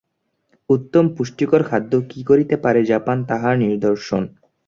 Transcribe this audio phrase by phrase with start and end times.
[0.69, 4.23] উত্তম পুষ্টিকর খাদ্য কি করিতে পারে, জাপান তাহার নিদর্শন।